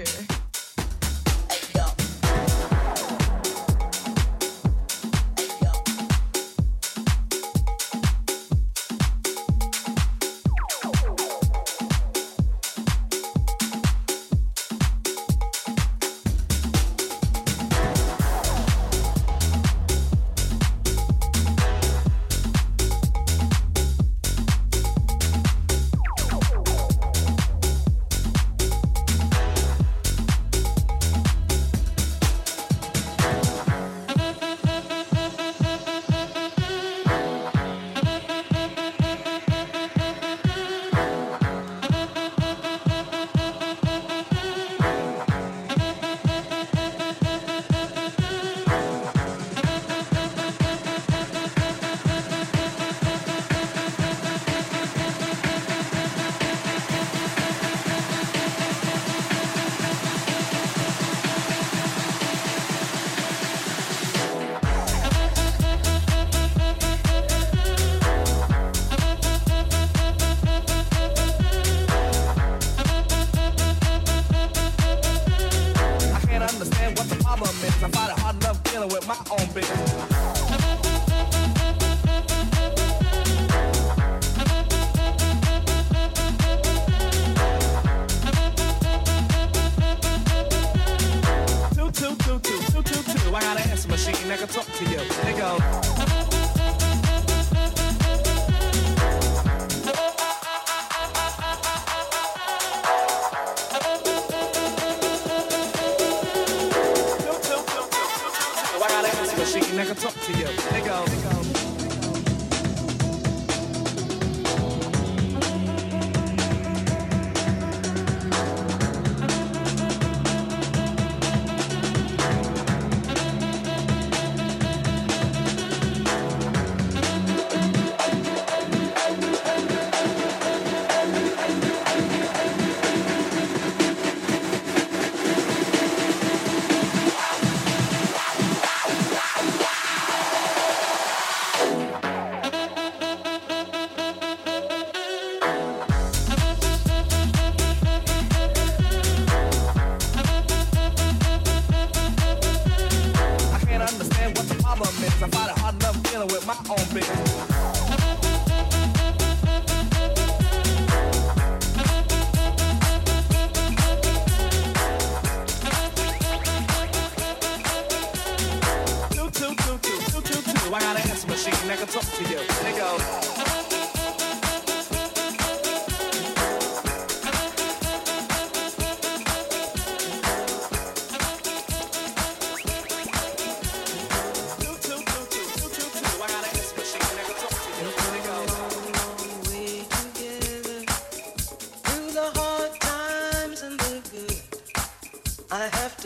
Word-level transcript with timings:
Okay. 0.00 0.27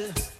To 0.03 0.32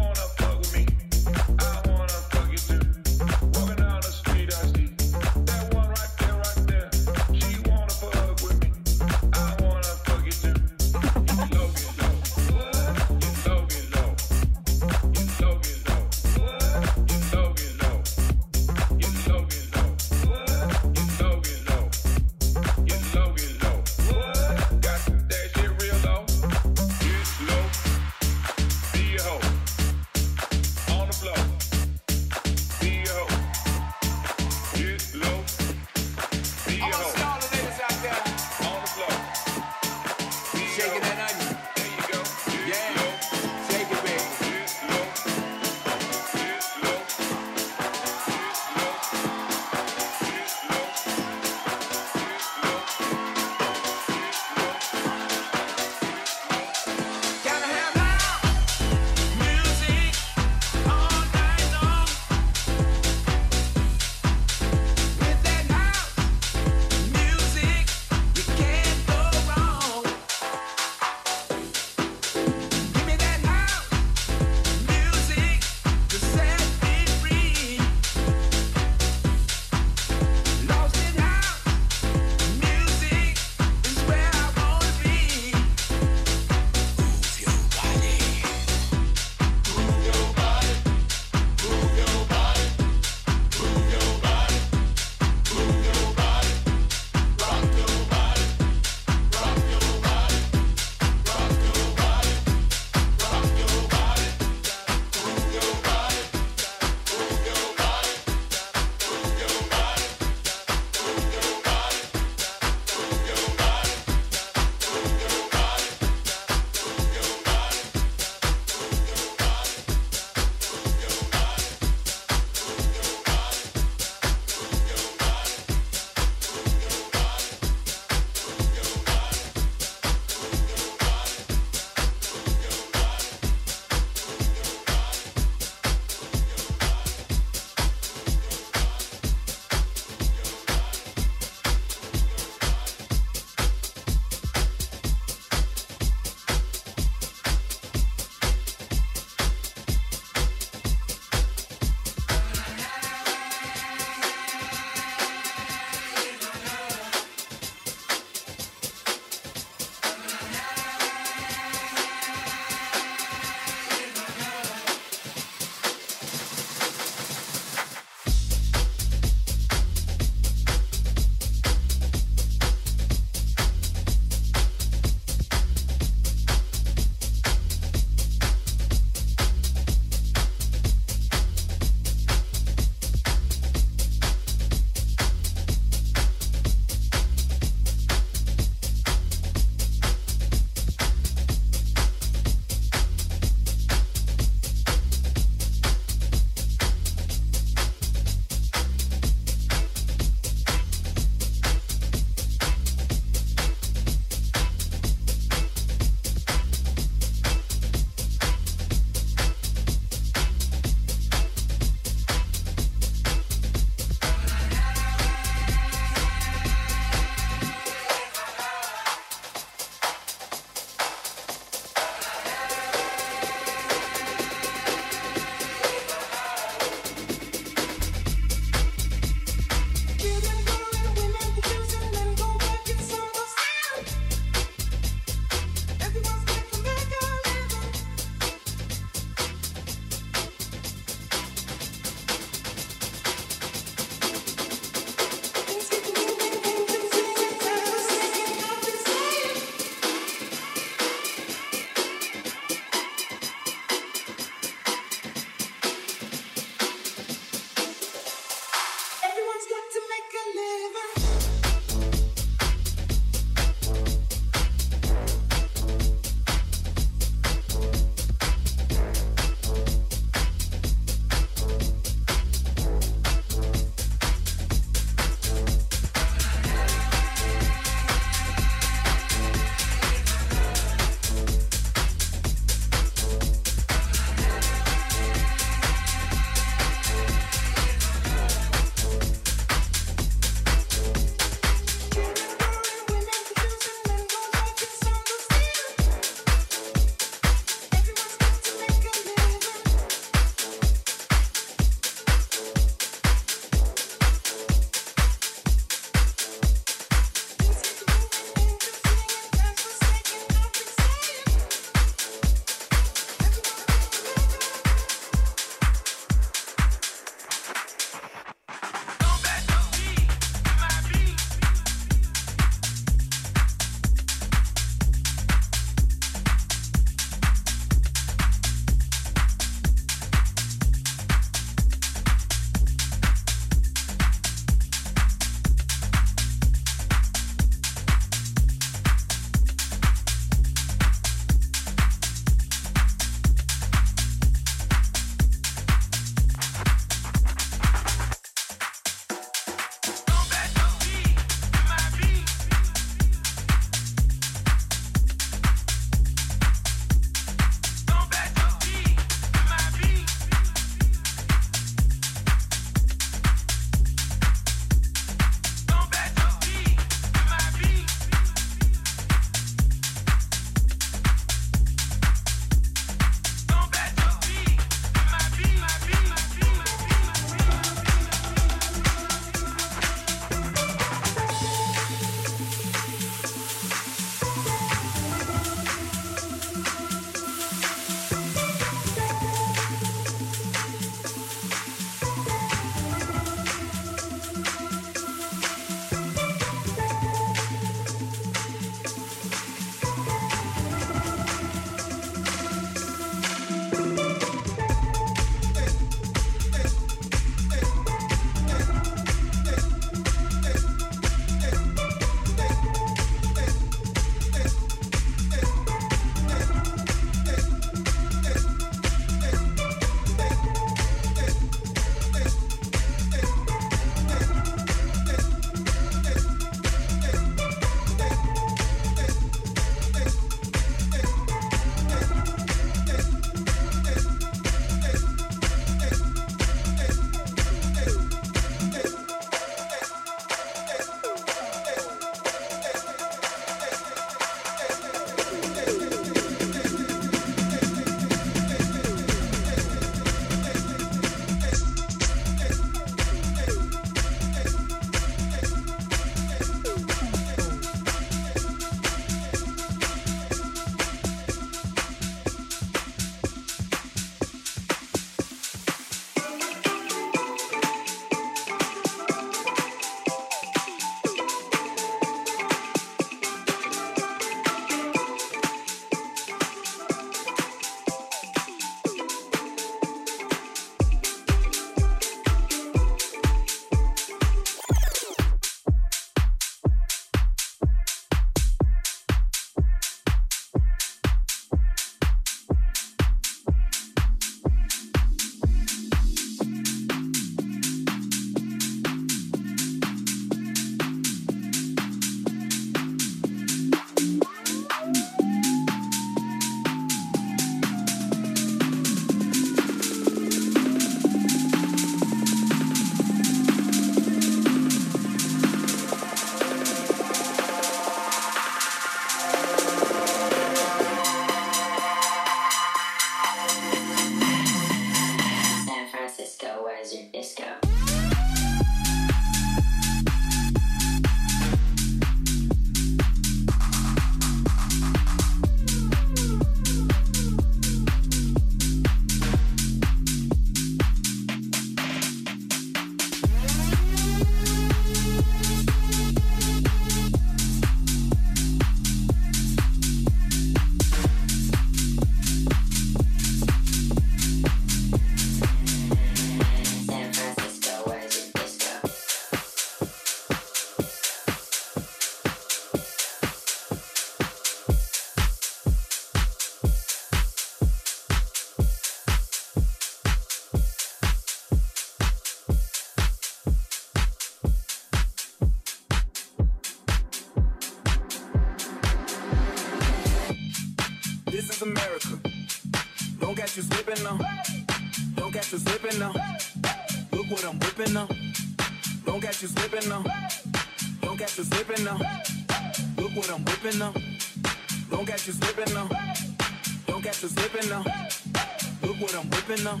Look 599.02 599.20
what 599.20 599.34
I'm 599.34 599.48
whipping 599.50 599.86
up. 599.86 600.00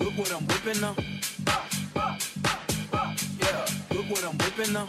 Look 0.00 0.16
what 0.16 0.32
I'm 0.32 0.46
whipping 0.46 0.84
up. 0.84 0.98
Yeah. 3.38 3.66
Look 3.92 4.10
what 4.10 4.24
I'm 4.24 4.38
whipping 4.38 4.76
up. 4.76 4.88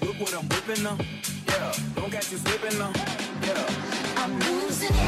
Look 0.00 0.20
what 0.20 0.34
I'm 0.34 0.48
whipping 0.48 0.86
up. 0.86 1.00
Yeah. 1.48 1.72
Don't 1.94 2.10
catch 2.10 2.32
you 2.32 2.38
slipping 2.38 2.80
up. 2.80 2.96
Yeah. 3.42 3.66
I'm 4.16 4.38
losing 4.40 4.90
it. 4.92 5.04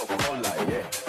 of 0.00 0.08
color, 0.18 0.70
yeah. 0.70 1.03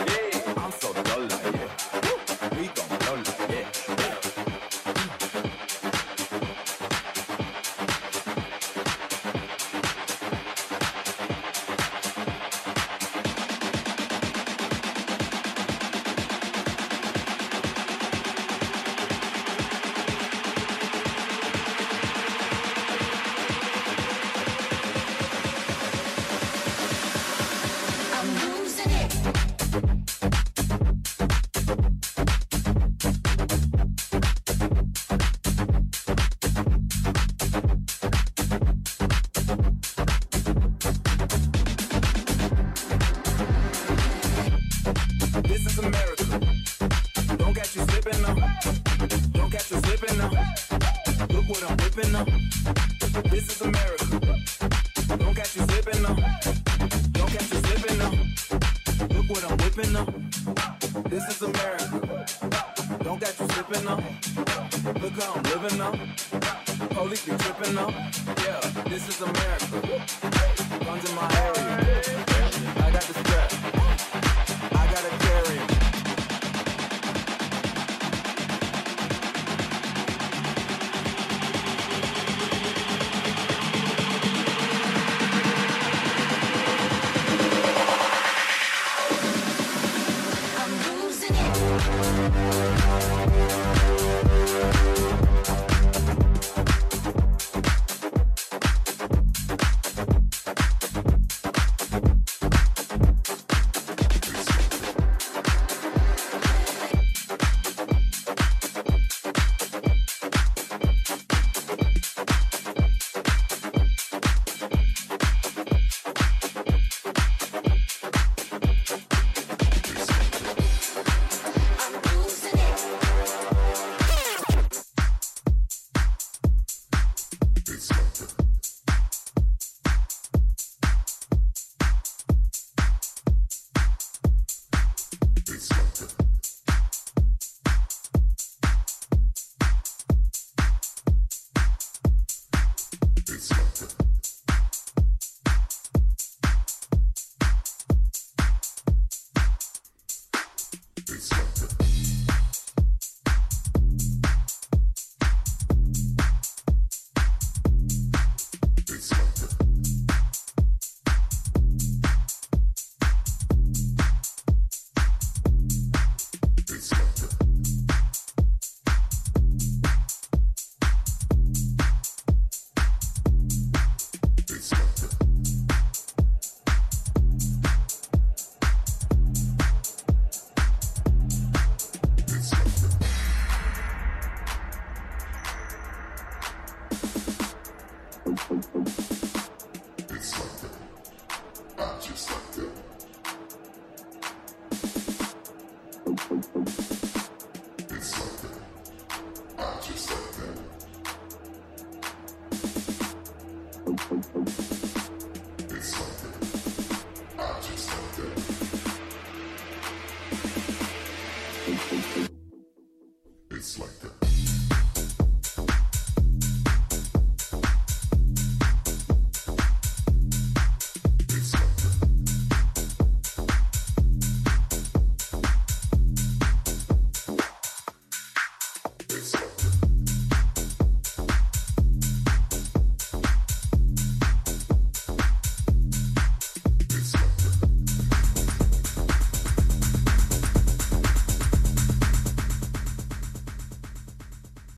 This 60.36 61.24
is 61.30 61.42
America. 61.42 62.26
Don't 63.04 63.22
got 63.22 63.40
you 63.40 63.48
slipping 63.48 63.88
up. 63.88 64.04
Look 65.02 65.14
how 65.14 65.34
I'm 65.34 65.44
living 65.44 65.80
up. 65.80 65.96
Police 66.90 67.26
be 67.26 67.38
tripping 67.38 67.78
up. 67.78 67.92
Yeah, 68.44 68.60
this 68.90 69.08
is 69.08 69.22
America. 69.22 70.04
Guns 70.84 71.10
in 71.10 71.16
my 71.16 71.32
area. 71.40 72.26
I 72.84 72.92
got 72.92 73.02
the 73.02 73.14
strap. 73.14 73.75